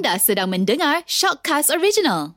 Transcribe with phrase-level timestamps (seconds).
[0.00, 2.32] Anda sedang mendengar Shockcast Original.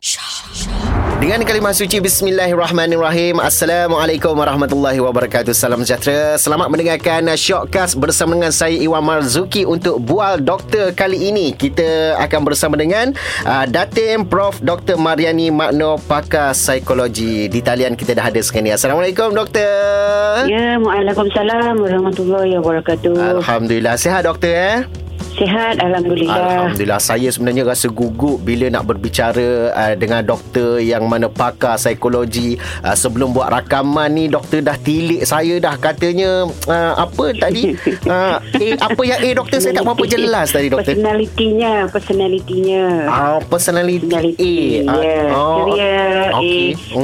[1.24, 8.76] Dengan kalimah suci Bismillahirrahmanirrahim Assalamualaikum warahmatullahi wabarakatuh Salam sejahtera Selamat mendengarkan Shockcast bersama dengan saya
[8.76, 13.16] Iwan Marzuki Untuk Bual Doktor kali ini Kita akan bersama dengan
[13.48, 14.60] uh, Datin Prof.
[14.60, 15.00] Dr.
[15.00, 21.80] Mariani Magno Pakar Psikologi Di talian kita dah ada sekarang ni Assalamualaikum Doktor Ya, Waalaikumsalam
[21.80, 23.40] warahmatullahi wabarakatuh.
[23.40, 25.04] Alhamdulillah Sihat Doktor eh
[25.34, 26.70] Sihat, Alhamdulillah.
[26.70, 32.56] Alhamdulillah Saya sebenarnya rasa gugup Bila nak berbicara uh, Dengan doktor Yang mana pakar psikologi
[32.86, 37.74] uh, Sebelum buat rakaman ni Doktor dah tilik saya dah Katanya uh, Apa tadi
[38.06, 42.84] uh, A, Apa yang A doktor Saya tak berapa jelas tadi doktor Personalitinya, personalitinya.
[43.10, 44.94] Ah, personality, Personality, A.
[44.94, 45.22] ya.
[45.34, 45.98] oh, ceria.
[46.32, 46.54] A.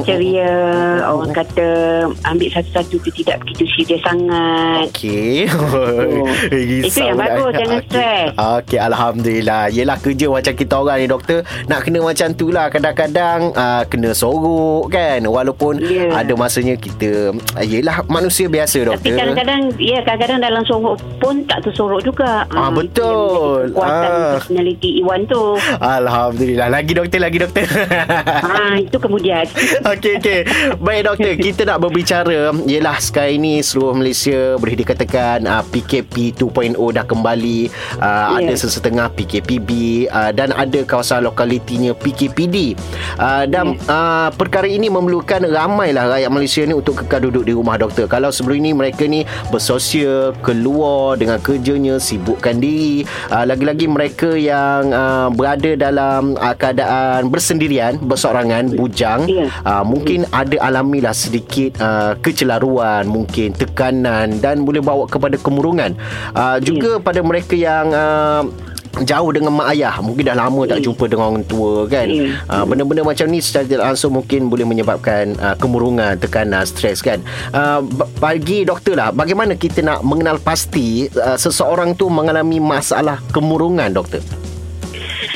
[0.06, 0.54] Ceria.
[1.10, 1.68] Orang kata
[2.26, 4.88] ambil satu-satu tu tidak begitu serius sangat.
[4.92, 5.46] Okey.
[5.70, 6.26] Oh.
[6.50, 7.82] Itu yang bagus, jangan
[8.58, 9.70] Okey, alhamdulillah.
[9.70, 14.12] Yelah kerja macam kita orang ni doktor, nak kena macam tu lah kadang-kadang uh, kena
[14.12, 15.22] sorok kan.
[15.22, 16.12] Walaupun Ya.
[16.14, 19.00] ada masanya kita yelah manusia biasa doktor.
[19.00, 22.44] Tapi kadang-kadang, ya kadang-kadang dalam sorok pun tak tersorok juga.
[22.50, 23.72] Ah, yang betul.
[23.72, 24.32] Kekuatan Ah.
[24.36, 25.44] personality Iwan tu.
[25.80, 26.68] Alhamdulillah.
[26.68, 27.66] Lagi doktor, lagi doktor.
[28.50, 29.46] ah, itu kemudian.
[29.92, 30.40] Okey okey.
[30.78, 36.74] Baik doktor, kita nak berbicara ialah sekarang ini seluruh Malaysia boleh dikatakan uh, PKP 2.0
[36.90, 37.60] dah kembali,
[37.98, 38.50] uh, Ya.
[38.50, 39.70] ada sesetengah PKPB
[40.10, 42.74] uh, dan ada kawasan lokalitinya PKPD.
[43.20, 47.76] Uh, dan uh, perkara ini memerlukan ramailah rakyat Malaysia ni untuk kekal duduk di rumah
[47.78, 48.08] doktor.
[48.10, 54.90] Kalau sebelum ini mereka ni bersosial, keluar dengan kerjanya, sibukkan diri, uh, lagi-lagi mereka yang
[54.96, 59.46] uh, berada dalam uh, keadaan bersendirian, bersorangan, bujang, Ya.
[59.68, 65.94] uh, mungkin ada alamilah sedikit uh, kecelaruan, mungkin tekanan dan boleh bawa kepada kemurungan.
[66.34, 67.99] Uh, juga pada mereka yang uh,
[69.06, 70.92] jauh dengan mak ayah mungkin dah lama tak Ya.
[70.92, 72.36] jumpa dengan orang tua kan Ya.
[72.52, 77.22] uh, benda-benda macam ni secara tidak langsung mungkin boleh menyebabkan uh, kemurungan tekanan stres kan
[77.54, 77.80] uh,
[78.20, 84.20] bagi doktor lah bagaimana kita nak mengenal pasti uh, seseorang tu mengalami masalah kemurungan doktor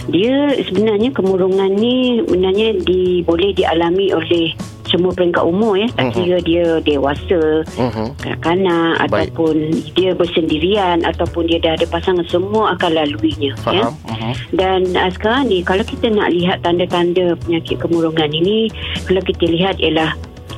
[0.03, 4.51] Dia sebenarnya kemurungan ni sebenarnya di, boleh dialami oleh
[4.93, 5.89] semua peringkat umur ya.
[5.97, 6.13] Tak Mhm.
[6.13, 8.07] kira dia dewasa, uh-huh.
[8.21, 9.33] kanak-kanak Baik.
[9.33, 9.55] ataupun
[9.97, 13.61] dia bersendirian ataupun dia dah ada pasangan semua akan laluinya ya.
[13.65, 14.33] faham uh-huh.
[14.53, 18.69] Dan uh, sekarang ni kalau kita nak lihat tanda-tanda penyakit kemurungan ini
[19.09, 20.13] kalau kita lihat ialah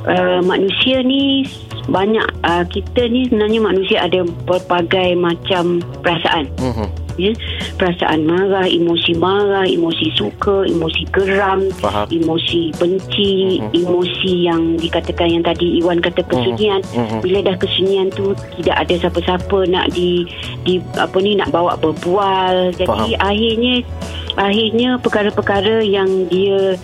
[0.05, 1.47] uh, manusia ni
[1.87, 6.89] banyak uh, kita ni sebenarnya manusia ada berbagai macam perasaan Uh-huh.
[7.17, 7.31] Ya
[7.75, 12.07] perasaan marah emosi marah emosi suka emosi geram Faham.
[12.07, 13.71] emosi benci Mhm.
[13.73, 17.19] emosi yang dikatakan yang tadi Iwan kata kesunyian Mhm.
[17.21, 20.27] bila dah kesunyian tu tidak ada siapa-siapa nak di
[20.61, 23.09] di apa ni nak bawa berbual jadi Faham.
[23.21, 23.75] akhirnya
[24.35, 26.75] akhirnya perkara-perkara yang dia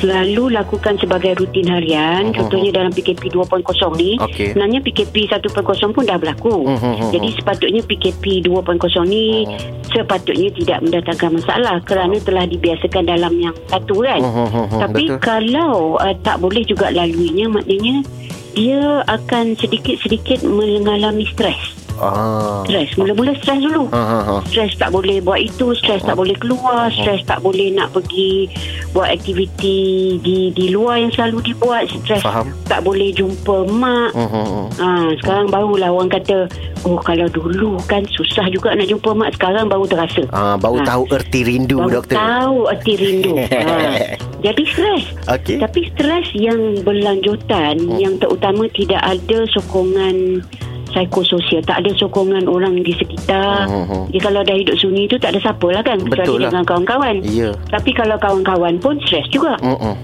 [0.00, 2.34] selalu lakukan sebagai rutin harian Mhm.
[2.34, 7.12] contohnya dalam PKP 2.0 ni sebenarnya PKP 1.0 pun dah berlaku Mhm.
[7.12, 9.86] jadi sepatutnya PKP 2.0 ni Mhm.
[9.92, 14.22] sepatutnya tidak mendatangkan masalah kerana telah dibiasakan dalam yang satu kan.
[14.22, 14.64] Mhm.
[14.80, 15.18] Tapi Betul.
[15.18, 18.06] kalau uh, tak boleh juga laluinya maknanya
[18.54, 21.79] dia akan sedikit-sedikit mengalami stres.
[22.02, 22.88] Ah Stres.
[22.94, 23.86] Mula-mula stres dulu.
[23.88, 27.70] ha ha ha Stres tak boleh buat itu, stres tak boleh keluar, stres tak boleh
[27.70, 28.48] nak pergi
[28.90, 29.78] buat aktiviti
[30.18, 32.50] di di luar yang selalu dibuat, stres Faham.
[32.64, 34.10] tak boleh jumpa mak.
[34.12, 34.74] Mhm.
[34.76, 36.48] Ha, sekarang barulah orang kata,
[36.82, 40.22] oh kalau dulu kan susah juga nak jumpa mak, sekarang baru terasa.
[40.30, 40.86] Ah, baru Ha.
[40.88, 42.16] tahu erti rindu Baru doktor.
[42.16, 43.34] tahu erti rindu.
[43.36, 44.16] ha.
[44.40, 45.04] Jadi stres.
[45.28, 45.60] Okey.
[45.60, 47.96] Tapi stres yang berlanjutan, Hmm.
[47.96, 50.40] yang terutama tidak ada sokongan
[50.90, 53.64] psikososial, tak ada sokongan orang di sekitar.
[53.64, 54.04] Hmm, hmm.
[54.10, 56.50] Jadi kalau dah hidup sunyi tu tak ada siapa lah kan, Betul kecuali lah.
[56.50, 57.16] dengan kawan-kawan.
[57.24, 57.50] Ya.
[57.68, 59.54] Tapi kalau kawan-kawan pun stres juga.
[59.58, 59.94] Mm-mm.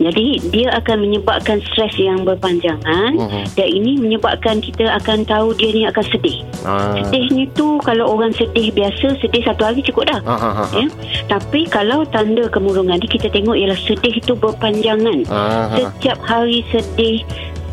[0.00, 3.52] Jadi dia akan menyebabkan stres yang berpanjangan Mhm.
[3.52, 6.40] dan ini menyebabkan kita akan tahu dia ni akan sedih.
[6.64, 6.96] Ah.
[6.96, 10.20] Sedih ni tu kalau orang sedih biasa sedih satu hari cukup dah.
[10.24, 10.64] Ha.
[10.72, 10.88] Ya.
[11.28, 15.28] Tapi kalau tanda kemurungan ni kita tengok ialah sedih itu berpanjangan.
[15.28, 15.68] Ah.
[15.76, 17.20] Setiap hari sedih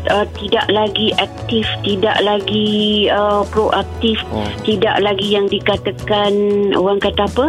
[0.06, 4.46] uh, tidak lagi aktif, tidak lagi uh, proaktif, Hmm.
[4.62, 6.32] tidak lagi yang dikatakan
[6.78, 7.46] orang kata apa?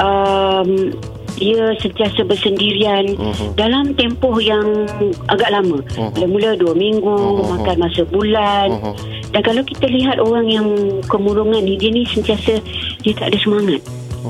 [0.00, 0.90] Um,
[1.34, 3.58] dia sentiasa bersendirian Mhm.
[3.58, 4.86] dalam tempoh yang
[5.26, 5.82] agak lama.
[5.98, 6.14] Mhm.
[6.14, 7.58] Mula-mula dua minggu, Mhm.
[7.58, 8.68] makan masa bulan.
[8.70, 8.94] Mhm.
[9.34, 10.68] Dan kalau kita lihat orang yang
[11.10, 12.62] kemurungan ni, dia ni sentiasa
[13.02, 13.82] dia tak ada semangat.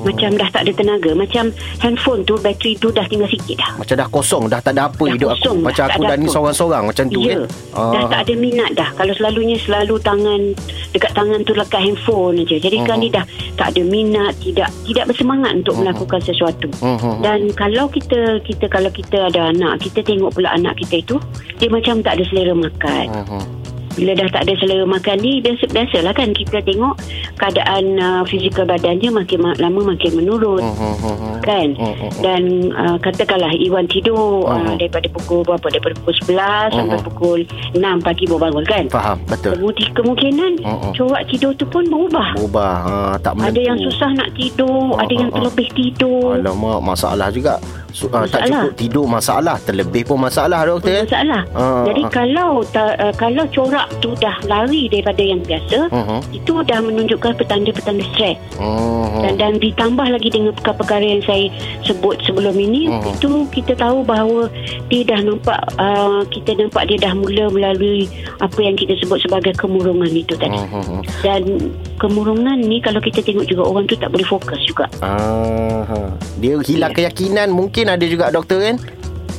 [0.03, 1.11] Macam dah tak ada tenaga.
[1.15, 1.45] Macam
[1.79, 3.71] handphone tu, bateri tu dah tinggal sikit dah.
[3.79, 6.17] Macam dah kosong Dah tak ada apa Dah hidup kosong aku dah, Macam aku dah
[6.17, 7.41] ni seorang-seorang Macam tu Ya, kan
[7.75, 8.89] dah tak ada minat dah.
[8.95, 10.41] Kalau selalunya selalu tangan
[10.91, 12.57] dekat tangan tu lekat handphone aja.
[12.57, 12.87] Jadi Mhm.
[12.87, 13.25] kan ni dah
[13.55, 16.71] tak ada minat, tidak tidak bersemangat untuk melakukan sesuatu.
[16.79, 17.13] Mhm.
[17.21, 21.17] Dan kalau kita kita kalau kita ada anak, kita tengok pula anak kita itu
[21.59, 23.07] dia macam tak ada selera makan.
[23.11, 23.43] Mhm.
[23.95, 26.95] Bila dah tak ada selera makan ni biasa biasalah kan kita tengok
[27.37, 30.63] keadaan uh, fizikal badannya makin ma- lama makin menurun.
[30.63, 31.41] Mhm.
[31.41, 32.09] Kan Mhm.
[32.19, 32.43] Dan
[32.73, 34.77] uh, katakanlah Iwan tidur uh, Mhm.
[34.77, 37.05] Daripada pukul berapa Daripada pukul 11 Sampai Mhm.
[37.05, 37.39] pukul
[37.75, 40.91] 6 pagi baru bangun kan Faham Betul Kemudi, kemungkinan Mhm.
[40.95, 42.29] corak tidur tu pun berubah.
[42.35, 45.35] Berubah ha, Tak menentu Ada yang susah nak tidur, Ah, ada yang ah.
[45.35, 46.35] terlebih tidur.
[46.35, 47.61] Alamak masalah juga
[47.95, 51.47] Su- ah, Tak cukup tidur masalah Terlebih pun masalah doktor Masalah.
[51.55, 52.11] Ah, Jadi ah.
[52.11, 56.19] kalau ta, uh, kalau corak tu dah lari daripada yang biasa, Mhm.
[56.35, 58.35] itu dah menunjukkan petanda-petanda stres.
[58.59, 59.23] Mhm.
[59.23, 61.47] Dan dan ditambah lagi dengan perkara-perkara yang saya
[61.83, 63.15] sebut sebelum ini, Mhm.
[63.15, 64.51] itu kita tahu bahawa
[64.89, 69.55] dia dah nampak uh, kita nampak dia dah mula melalui apa yang kita sebut sebagai
[69.55, 70.59] kemurungan itu tadi.
[70.59, 70.99] Mhm.
[71.23, 71.43] Dan
[71.97, 74.91] kemurungan ni kalau kita tengok juga orang tu tak boleh fokus juga.
[74.99, 75.15] Ha.
[76.37, 76.97] Dia hilang Ya.
[77.07, 78.77] keyakinan Mungkin ada juga doktor kan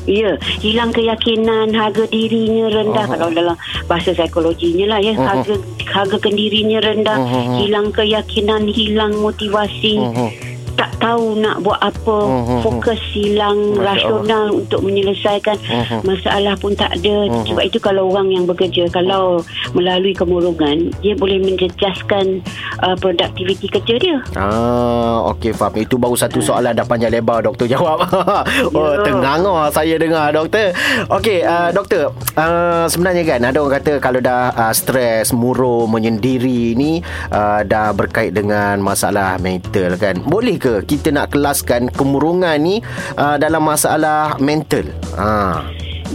[0.06, 3.12] Ya, hilang keyakinan, harga dirinya rendah Mhm.
[3.18, 3.58] kalau dalam
[3.90, 5.26] bahasa psikologinya lah ya, Mhm.
[5.26, 5.56] harga
[5.90, 7.54] harga kendirinya rendah, Mhm.
[7.58, 10.30] hilang keyakinan, hilang motivasi, Mhm.
[10.76, 12.60] Tak tahu nak buat apa, Mhm.
[12.62, 15.98] fokus hilang Masya rasional untuk menyelesaikan Mhm.
[16.04, 17.18] masalah pun tak ada.
[17.26, 17.48] Mhm.
[17.48, 19.40] Sebab itu kalau orang yang bekerja kalau
[19.72, 22.44] melalui kemurungan, dia boleh menjejaskan
[22.84, 24.18] uh, produktiviti kerja dia.
[24.36, 25.76] Ah, okey faham.
[25.76, 28.04] Itu baru satu soalan dah panjang lebar doktor jawab.
[28.76, 29.04] oh, Ya.
[29.04, 30.76] tenganga saya dengar doktor.
[31.10, 36.76] Okey, uh, doktor, uh, sebenarnya kan ada orang kata kalau dah uh, stres, murung, menyendiri
[36.76, 37.00] ni
[37.32, 40.20] uh, dah berkait dengan masalah mental kan.
[40.22, 42.82] Boleh ke kita nak kelaskan kemurungan ni
[43.22, 44.90] uh, dalam masalah mental?
[45.14, 45.62] Ah.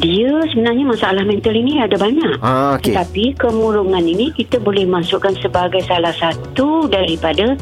[0.01, 2.39] Dia sebenarnya masalah mental ini ada banyak.
[2.43, 2.95] Ah, okey.
[2.95, 7.55] Tetapi kemurungan ini kita boleh masukkan sebagai salah satu daripada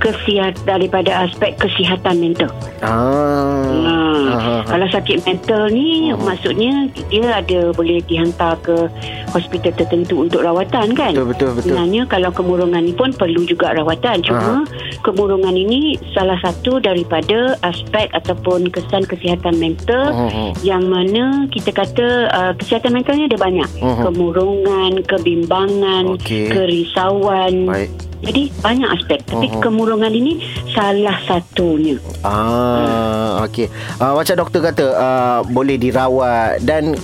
[0.00, 2.50] kesihat daripada aspek kesihatan mental.
[2.84, 3.64] Ah.
[3.64, 8.88] Ha, Ah, ah, kalau sakit mental ni maksudnya dia ada boleh dihantar ke
[9.30, 11.12] hospital tertentu untuk rawatan kan?
[11.12, 11.74] Betul betul betul.
[11.74, 14.22] Sebenarnya kalau kemurungan ni pun perlu juga rawatan.
[14.22, 14.64] Cuma
[15.02, 20.48] kemurungan ini salah satu daripada aspek ataupun kesan kesihatan mental Mhm.
[20.62, 23.68] yang mana kita kata uh, kesihatan mental ni ada banyak.
[23.82, 24.02] Mhm.
[24.06, 26.48] Kemurungan, kebimbangan, Okey.
[26.48, 27.66] kerisauan.
[27.66, 27.90] Baik.
[28.24, 29.20] Jadi banyak aspek.
[29.24, 29.60] Tapi Mhm.
[29.60, 30.40] kemurungan ini
[30.72, 32.00] salah satunya.
[32.24, 33.68] Ah, okey.
[34.00, 36.96] Ah, macam doktor kata ah, boleh dirawat dan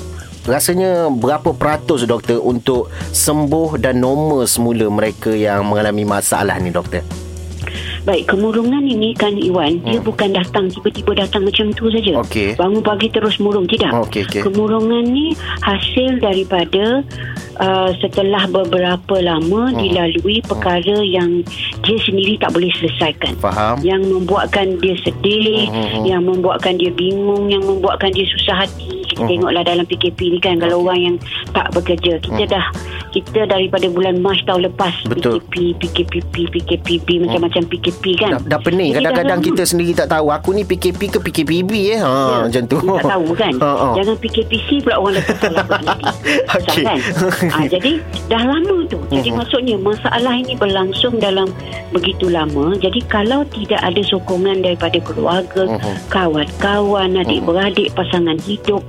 [0.48, 7.04] rasanya berapa peratus doktor untuk sembuh dan normal semula mereka yang mengalami masalah ni doktor?
[8.00, 12.16] Baik, kemurungan ini kan Iwan, dia bukan datang tiba-tiba datang macam tu saja.
[12.16, 12.24] Hmm.
[12.24, 12.56] Okey.
[12.56, 13.92] Bangun pagi terus murung tidak.
[14.08, 14.40] Okey, okey.
[14.40, 17.04] Kemurungan ni hasil daripada
[17.60, 19.78] uh, setelah beberapa lama Hmm.
[19.78, 21.44] dilalui perkara yang
[21.82, 23.36] dia sendiri tak boleh selesaikan.
[23.36, 23.76] Faham?
[23.84, 26.02] Yang membuatkan dia sedih, Hmm.
[26.02, 28.99] yang membuatkan dia bingung, yang membuatkan dia susah hati.
[29.20, 29.36] Kita Hmm.
[29.36, 31.16] tengoklah dalam PKP ni kan kalau orang yang
[31.52, 32.64] tak bekerja, kita dah
[33.10, 34.94] kita daripada bulan Mac tahun lepas.
[35.04, 35.44] Betul.
[35.44, 38.30] PKP, PKPP, PKPB macam-macam PKP kan.
[38.32, 42.00] Dah, dah pening Jadi Kadang-kadang kita sendiri tak tahu Aku ni PKP ke PKPB eh
[42.00, 43.92] ha, Ya, Macam tu Tak tahu kan ha.
[43.92, 45.66] Jangan PKPC pula orang lepas salah
[46.56, 46.82] Okey.
[46.82, 46.98] kan
[47.44, 47.92] ha, Jadi
[48.26, 49.36] dah lama tu Jadi Mhm.
[49.36, 51.50] maksudnya Masalah ini berlangsung dalam
[51.90, 55.94] Begitu lama Jadi kalau tidak ada sokongan Daripada keluarga Mhm.
[56.08, 58.80] Kawan-kawan Adik-beradik Pasangan hidup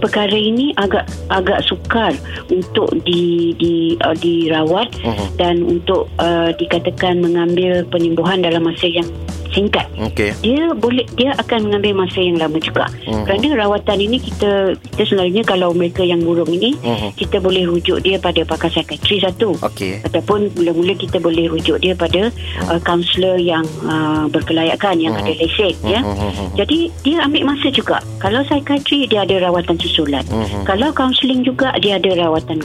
[0.00, 2.12] Perkara ini agak agak sukar
[2.50, 5.26] untuk di, di uh, dirawat Mhm.
[5.40, 9.06] dan untuk uh, dikatakan mengambil penyembuhan dalam masa yang
[9.54, 13.24] singkat Okey dia boleh dia akan mengambil masa yang lama juga Mhm.
[13.24, 17.14] kerana rawatan ini kita kita sebenarnya kalau mereka yang burung ini Mhm.
[17.14, 21.94] kita boleh rujuk dia pada pakar psikiatri satu Okey ataupun mula-mula kita boleh rujuk dia
[21.94, 22.28] pada
[22.66, 25.20] uh, kaunselor yang uh, berkelayakan yang Mhm.
[25.22, 26.58] ada lesen ya Mhm.
[26.58, 30.66] jadi dia ambil masa juga kalau psikiatri dia ada rawatan susulan Mhm.
[30.66, 32.58] kalau kaunseling juga dia ada rawatan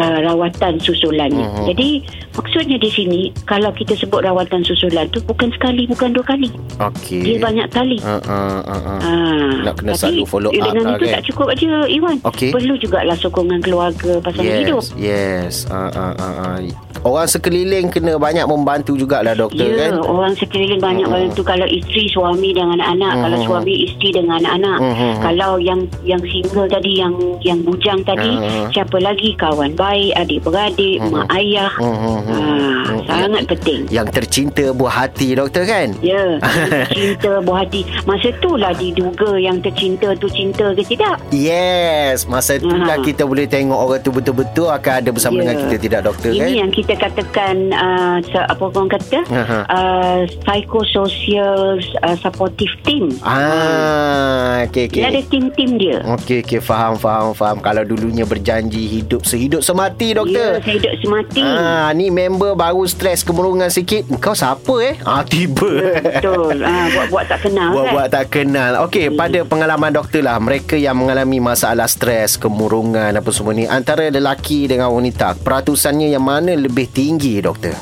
[0.00, 1.64] uh, rawatan susulannya Mhm.
[1.70, 1.88] jadi
[2.34, 6.48] maksudnya di sini kalau kita sebut rawatan susulan tu bukan sekali bukan dua kali
[6.78, 8.94] Okey dia banyak kali ha, ha, ha, ha.
[8.98, 11.14] Ah, Nak kena tapi selalu follow up dengan lah itu kan?
[11.14, 12.50] tak cukup aja Iwan Okey.
[12.50, 16.83] perlu jugalah sokongan keluarga pasangan yes, hidup Yes, uh, uh, uh, uh.
[17.02, 19.98] Orang sekeliling kena banyak membantu jugalah doktor Ya, kan.
[20.00, 21.26] orang sekeliling banyak Mm-mm.
[21.26, 23.48] bantu kalau isteri suami dengan anak-anak, kalau Mm-mm.
[23.48, 24.78] suami isteri dengan anak-anak.
[24.78, 25.10] Mhm.
[25.20, 28.70] Kalau yang yang single tadi yang yang bujang tadi, Mhm.
[28.70, 31.10] siapa lagi kawan baik, adik-beradik, Mhm.
[31.10, 31.72] mak ayah.
[31.80, 32.14] Mhm.
[32.28, 32.98] Ah, Mhm.
[33.04, 33.80] sangat penting.
[33.88, 35.88] Yang tercinta buah hati doktor kan.
[36.00, 36.36] Ya,
[36.92, 37.80] cinta buah hati.
[38.04, 41.16] Masa tu lah diduga yang tercinta tu cinta ke tidak.
[41.30, 43.00] Yes, masa itulah Aha.
[43.00, 45.40] kita boleh tengok orang tu betul-betul akan ada bersama Ya.
[45.40, 46.50] dengan kita tidak doktor Ini kan.
[46.52, 49.58] yang kita katakan uh, apa orang kata Aha.
[49.66, 53.08] uh, psychosocial uh, supportive team.
[53.24, 55.00] Ah, okey okey.
[55.00, 56.04] Dia ada tim-tim dia.
[56.04, 57.56] Okey okey faham faham faham.
[57.58, 60.58] Kalau dulunya berjanji hidup sehidup semati doktor.
[60.58, 61.40] Ya, saya hidup semati.
[61.40, 64.04] Ah, ni member baru stres kemurungan sikit.
[64.18, 64.94] Kau siapa eh?
[65.02, 65.96] Ah, tiba.
[66.02, 66.60] Betul.
[66.60, 68.14] Ah, buat-buat tak kenal Buat-buat kan.
[68.14, 68.72] tak kenal.
[68.84, 69.16] Okey, Hmm.
[69.16, 74.66] pada pengalaman doktor lah, mereka yang mengalami masalah stres, kemurungan apa semua ni, antara lelaki
[74.66, 77.78] dengan wanita, peratusannya yang mana lebih tinggi doktor?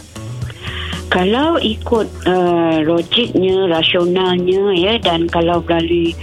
[1.09, 6.17] Kalau ikut uh, logiknya, rasionalnya ya dan kalau melalui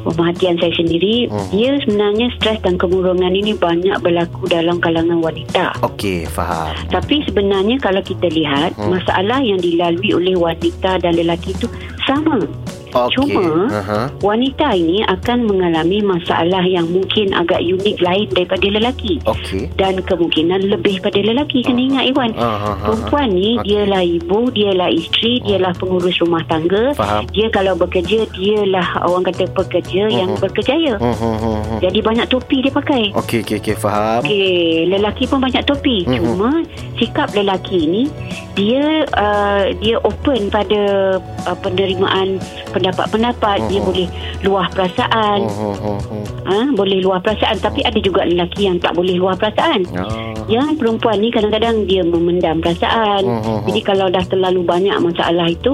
[0.00, 1.44] pemerhatian saya sendiri, Hmm.
[1.52, 5.76] dia sebenarnya stres dan kemurungan ini banyak berlaku dalam kalangan wanita.
[5.84, 6.72] Okey, faham.
[6.88, 8.96] Tapi sebenarnya kalau kita lihat Hmm.
[8.96, 11.68] masalah yang dilalui oleh wanita dan lelaki itu
[12.08, 12.40] sama.
[12.90, 13.14] Okey.
[13.14, 14.00] Cuma Aha.
[14.20, 19.18] wanita ini akan mengalami masalah yang mungkin agak unik lain daripada lelaki.
[19.24, 19.70] Okey.
[19.74, 25.40] Dan kemungkinan lebih pada lelaki Kena ingat Iwan ah, Perempuan ni Dialah ibu Dialah isteri
[25.40, 27.24] Dialah pengurus rumah tangga Faham.
[27.30, 30.40] Dia kalau bekerja Dialah orang kata pekerja Yang Mhm.
[30.40, 31.78] berkejaya hmm.
[31.80, 34.20] Jadi banyak topi dia pakai Okey, okey, okey, faham.
[34.22, 36.04] Okey, lelaki pun banyak topi.
[36.04, 36.14] Mhm.
[36.16, 36.50] Cuma
[36.96, 38.02] sikap lelaki ni
[38.60, 40.80] dia uh, dia open pada
[41.48, 42.36] uh, penerimaan
[42.76, 43.72] pendapat-pendapat.
[43.72, 43.86] Dia Mhm.
[43.88, 44.06] boleh
[44.44, 45.48] luah perasaan.
[45.48, 46.12] Hmm.
[46.44, 49.88] Ha, boleh luah perasaan tapi ada juga lelaki yang tak boleh luah perasaan.
[49.96, 50.36] Ah.
[50.44, 53.24] Yang perempuan ni kadang-kadang dia memendam perasaan.
[53.24, 53.72] Mhm.
[53.72, 55.72] Jadi kalau dah terlalu banyak masalah itu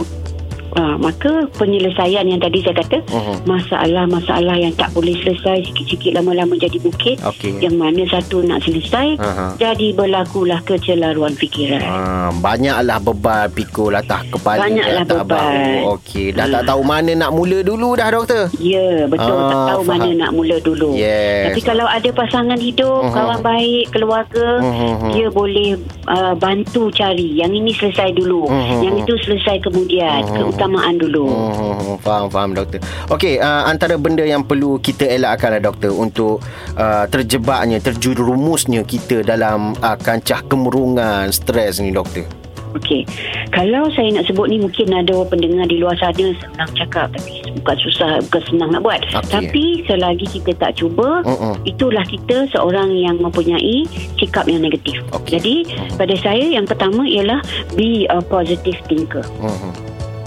[0.77, 3.35] uh, maka penyelesaian yang tadi saya kata Mhm.
[3.47, 7.61] masalah-masalah yang tak boleh selesai sikit-sikit lama-lama jadi bukit Okey.
[7.61, 9.57] yang mana satu nak selesai Aha.
[9.57, 11.81] jadi berlakulah kecelaruan fikiran.
[11.81, 15.77] Ah, banyaklah beban pikul atas kepala Banyaklah atas beban.
[15.93, 16.53] Okey, dah Ah.
[16.53, 18.45] tak tahu mana nak mula dulu dah doktor.
[18.57, 19.35] Ya, betul.
[19.35, 19.99] Ah, tak tahu faham.
[19.99, 20.91] mana nak mula dulu.
[20.93, 21.49] Yes.
[21.49, 23.13] Tapi kalau ada pasangan hidup, Mhm.
[23.13, 25.11] kawan baik, keluarga, Mhm.
[25.13, 25.71] dia boleh
[26.07, 27.35] uh, bantu cari.
[27.35, 28.47] Yang ini selesai dulu.
[28.47, 28.79] Mhm.
[28.81, 30.21] Yang itu selesai kemudian.
[30.23, 30.35] Mhm.
[30.67, 31.31] Keutamaan dulu.
[31.31, 32.83] Hmm, faham faham doktor.
[33.15, 36.43] Okey, uh, antara benda yang perlu kita elakkan lah doktor untuk
[36.75, 42.27] uh, terjebaknya, terjerumusnya kita dalam uh, kancah kemurungan, stres ni doktor.
[42.75, 43.07] Okey.
[43.55, 47.77] Kalau saya nak sebut ni mungkin ada pendengar di luar sana senang cakap tapi bukan
[47.79, 49.01] susah, bukan senang nak buat.
[49.07, 49.33] Okey.
[49.33, 51.63] Tapi selagi kita tak cuba, Mm-mm.
[51.63, 53.87] itulah kita seorang yang mempunyai
[54.19, 54.99] sikap yang negatif.
[55.15, 55.39] Okey.
[55.39, 55.55] Jadi
[55.95, 57.39] pada saya yang pertama ialah
[57.79, 59.23] be a positive thinker.
[59.39, 59.86] Hmm.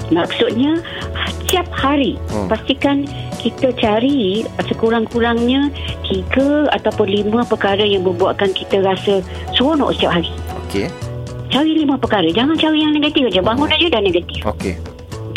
[0.09, 0.81] Maksudnya
[1.27, 2.45] setiap hari Hmm.
[2.45, 3.05] pastikan
[3.39, 5.71] kita cari sekurang-kurangnya
[6.05, 9.21] tiga ataupun lima perkara yang membuatkan kita rasa
[9.55, 10.29] seronok setiap hari.
[10.67, 10.87] Okey.
[11.49, 12.29] Cari lima perkara.
[12.29, 13.41] Jangan cari yang negatif aja.
[13.41, 14.45] Bangun aja dah negatif.
[14.45, 14.77] Okey.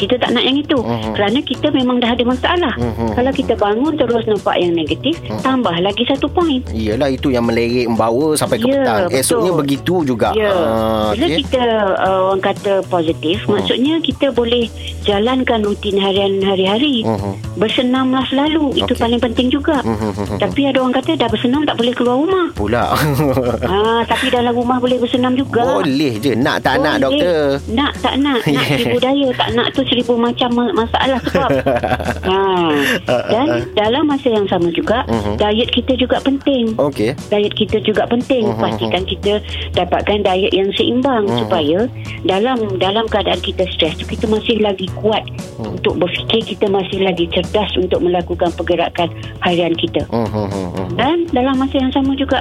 [0.02, 0.74] Kita tak nak yang itu.
[0.74, 1.14] Mhm.
[1.14, 2.74] Kerana kita memang dah ada masalah.
[2.74, 3.14] Mhm.
[3.14, 5.38] Kalau kita bangun terus nampak yang negatif, Hmm.
[5.40, 6.58] tambah lagi satu poin.
[6.68, 9.00] Iyalah itu yang melerik membawa sampai ke Ya, petang.
[9.06, 9.20] betul.
[9.20, 10.28] Esoknya begitu juga.
[10.34, 10.50] Ya.
[10.50, 11.38] Ah, Bila okey.
[11.40, 11.62] kita
[12.00, 13.50] uh, orang kata positif, Hmm.
[13.54, 14.66] maksudnya kita boleh
[15.00, 17.02] jalankan rutin harian hari-hari.
[17.04, 17.54] Mhm.
[17.56, 18.74] Bersenamlah selalu.
[18.74, 18.98] Itu Okey.
[18.98, 19.78] paling penting juga.
[19.80, 20.36] Mhm.
[20.36, 22.46] Tapi ada orang kata dah bersenam tak boleh keluar rumah.
[22.52, 22.84] Pula.
[23.64, 25.62] Ah, tapi dalam rumah boleh bersenam juga.
[25.78, 26.34] Boleh je.
[26.34, 27.20] Nak tak nak Boleh.
[27.20, 27.40] doktor.
[27.70, 28.78] Nak tak nak Nak Yeah.
[28.78, 31.50] seribu daya Tak nak tu seribu macam ma- masalah sebab
[32.28, 32.40] ha.
[33.28, 35.36] Dan dalam masa yang sama juga Mhm.
[35.36, 37.12] Diet kita juga penting Okey.
[37.28, 38.56] Diet kita juga penting Mhm.
[38.56, 39.34] Pastikan kita
[39.72, 41.38] Dapatkan diet yang seimbang Mhm.
[41.38, 41.78] Supaya
[42.24, 45.20] Dalam dalam keadaan kita stres tu Kita masih lagi kuat
[45.58, 45.76] Mhm.
[45.76, 50.32] Untuk berfikir Kita masih lagi cerdas Untuk melakukan pergerakan Harian kita Mhm.
[50.48, 50.86] Mhm.
[50.94, 52.40] Dan dalam masa yang sama juga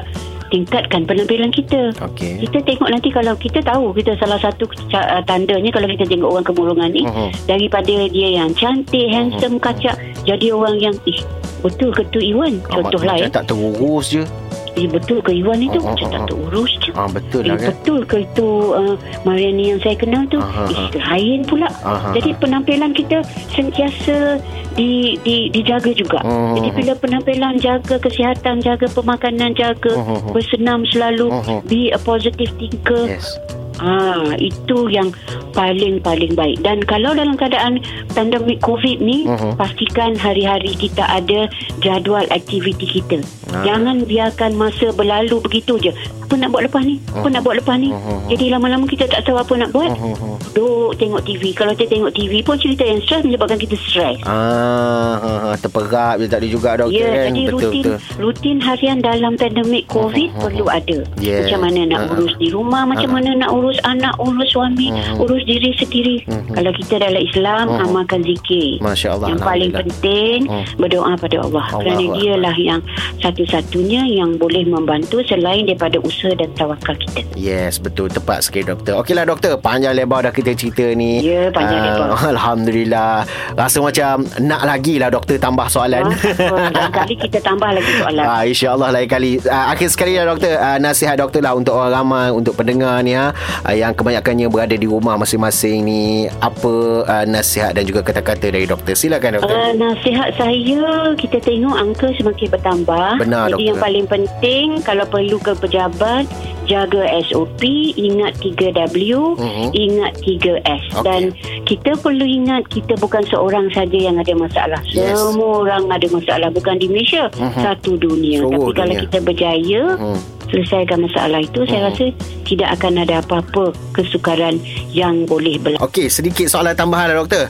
[0.52, 2.44] Tingkatkan penampilan kita Okey.
[2.44, 6.44] kita tengok nanti kalau kita tahu kita salah satu uh, tandanya kalau kita tengok orang
[6.44, 7.48] kemurungan ni Mhm.
[7.48, 9.96] daripada dia yang cantik, handsome, kacak
[10.28, 11.24] jadi orang yang ih
[11.62, 14.24] betul ke tu Iwan contohlah Macam ya tak terurus je.
[14.74, 16.28] Eh, betul ke Iwan itu Oh, oh, macam oh, tak oh.
[16.28, 17.68] terurus je Ah betul Eh, lah kan.
[17.72, 22.30] betul ke itu uh, Mariani yang saya kenal tu Aha, eh, lain pula Aha, jadi
[22.38, 23.20] penampilan kita
[23.52, 24.40] sentiasa
[24.72, 26.56] di, di, dijaga juga Mhm.
[26.56, 30.32] jadi bila penampilan jaga kesihatan jaga pemakanan jaga Mhm.
[30.32, 31.58] bersenam selalu Mhm.
[31.66, 33.36] be a positive thinker Yes.
[33.82, 35.10] Ah, itu yang
[35.52, 36.62] paling-paling baik.
[36.62, 39.58] Dan kalau dalam keadaan pandemik COVID ni, Mhm.
[39.58, 43.20] pastikan hari-hari kita ada jadual aktiviti kita.
[43.50, 43.64] Ah.
[43.64, 45.92] Jangan biarkan masa berlalu begitu je.
[46.22, 46.96] Apa nak buat lepas ni?
[47.10, 47.34] Apa Mhm.
[47.34, 47.90] nak buat lepas ni?
[48.30, 49.92] Jadi lama-lama kita tak tahu apa nak buat.
[49.92, 50.54] Mhm.
[50.54, 51.52] Duduk tengok TV.
[51.52, 54.20] Kalau kita tengok TV pun cerita yang stres menyebabkan kita stres.
[54.24, 57.24] Ah, ha, ha, terperap je tadi juga doktor Ya, kan.
[57.28, 57.98] jadi betul rutin betul.
[58.18, 60.98] rutin harian dalam pandemik COVID Mhm, perlu ada.
[61.18, 61.44] Yeah.
[61.44, 62.14] Macam mana nak Uh-uh.
[62.18, 63.16] urus di rumah, macam Uh-uh.
[63.18, 65.20] mana nak urus anak, urus suami, Mhm.
[65.20, 66.18] urus diri sendiri.
[66.26, 66.54] Mhm.
[66.54, 67.80] Kalau kita dalam Islam Mhm.
[67.82, 68.80] amalkan zikir.
[68.80, 69.28] Masya Allah.
[69.30, 70.64] Yang paling penting Mhm.
[70.78, 71.66] berdoa pada Allah.
[71.68, 72.16] Allahu Kerana Akbar.
[72.18, 72.82] dialah yang
[73.22, 77.24] satu-satunya yang boleh membantu selain daripada usaha dan tawakal kita.
[77.34, 78.10] Yes, betul.
[78.10, 78.98] Tepat sekali doktor.
[78.98, 81.22] Okeylah doktor, panjang lebar dah kita cerita ni.
[81.22, 82.08] Ya, panjang Ah, lebar.
[82.34, 83.14] Alhamdulillah.
[83.54, 86.12] Rasa macam nak lagi lah doktor tambah soalan.
[86.12, 88.24] Ah, Lain kali kita tambah lagi soalan.
[88.24, 91.94] Ah, InsyaAllah lain kali ah, Akhir sekali lah doktor ah, Nasihat doktor lah Untuk orang
[91.94, 93.32] ramai Untuk pendengar ni ha,
[93.64, 96.04] ah, Yang kebanyakannya berada di rumah masing-masing ni
[96.38, 96.74] Apa
[97.06, 100.82] ah, nasihat dan juga kata-kata dari doktor Silakan doktor Uh, nasihat saya
[101.14, 103.10] kita tengok angka semakin bertambah.
[103.20, 103.68] Benar, Jadi doktor.
[103.68, 106.24] yang paling penting kalau perlu ke pejabat
[106.64, 107.62] jaga SOP,
[107.94, 108.96] ingat 3W,
[109.36, 109.66] Mhm.
[109.72, 111.04] ingat 3S Okey.
[111.04, 111.22] dan
[111.64, 114.80] kita perlu ingat kita bukan seorang saja yang ada masalah.
[114.88, 115.14] Yes.
[115.14, 117.60] Semua orang ada masalah bukan di Malaysia, Mhm.
[117.60, 118.40] satu dunia.
[118.40, 119.04] Seluruh Tapi kalau dunia.
[119.04, 120.20] kita berjaya Hmm.
[120.52, 121.88] Selesaikan masalah itu, saya Mhm.
[121.88, 122.06] rasa
[122.44, 125.82] tidak akan ada apa-apa kesukaran yang boleh berlaku.
[125.82, 127.48] Okey, sedikit soalan tambahan lah doktor.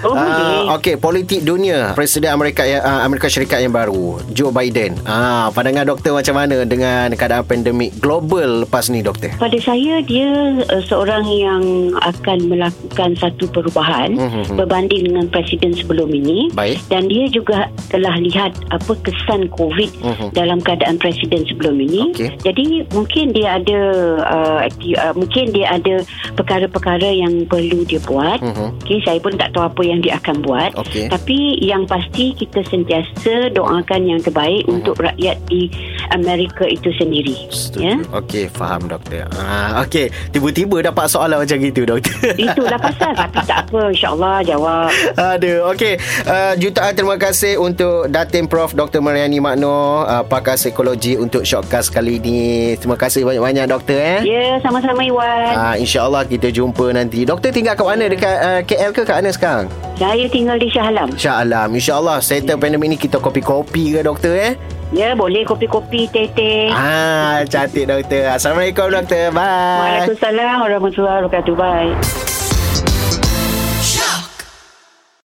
[0.00, 0.72] Oh, boleh.
[0.74, 4.96] Okey, politik dunia, Presiden Amerika yang uh, Amerika Syarikat yang baru, Joe Biden.
[5.04, 9.28] Ah, pandangan doktor macam mana dengan keadaan pandemik global lepas ni doktor?
[9.36, 10.32] Pada saya dia
[10.64, 11.62] uh, seorang yang
[12.00, 14.56] akan melakukan satu perubahan Mhm.
[14.56, 16.80] berbanding dengan presiden sebelum ini Baik.
[16.88, 20.26] dan dia juga telah lihat apa kesan COVID Mhm.
[20.32, 22.08] dalam keadaan presiden sebelum ini.
[22.10, 22.39] Okey.
[22.40, 23.80] Jadi mungkin dia ada
[24.22, 26.00] uh, akti- uh, mungkin dia ada
[26.34, 28.40] perkara-perkara yang perlu dia buat.
[28.40, 28.80] Mhm.
[28.80, 30.70] Okey, saya pun tak tahu apa yang dia akan buat.
[30.76, 31.06] Okey.
[31.06, 34.72] Tapi yang pasti kita sentiasa doakan yang terbaik Mhm.
[34.72, 35.68] untuk rakyat di
[36.10, 37.36] Amerika itu sendiri.
[37.48, 37.78] Setuju.
[37.80, 37.94] Ya.
[38.12, 39.28] Okey, faham doktor.
[39.32, 42.16] Ah, okey, tiba-tiba dapat soalan macam gitu doktor.
[42.40, 45.94] Itulah pasal Tapi tak apa InsyaAllah jawab Aduh, okey.
[46.24, 48.98] Uh, jutaan terima kasih untuk Datin Prof Dr.
[48.98, 49.68] Mariani Makno,
[50.02, 52.42] uh, pakar psikologi untuk shortcast kali ni.
[52.78, 54.20] Terima kasih banyak-banyak doktor eh.
[54.22, 57.26] Ya sama-sama Iwan Ah, InsyaAllah kita jumpa nanti.
[57.26, 58.06] Doktor tinggal kat mana?
[58.06, 59.66] Dekat uh, KL ke kat mana sekarang?
[59.98, 61.74] Saya tinggal di Shah Alam Shah Alam.
[61.74, 64.54] InsyaAllah settle pandemik ni kita kopi-kopi ke doktor eh?
[64.90, 68.34] Ya boleh kopi-kopi teh-teh Ah, cantik doktor.
[68.34, 69.30] Assalamualaikum doktor.
[69.30, 70.06] Bye.
[70.06, 72.29] Waalaikumsalam warahmatullahi wabarakatuh Bye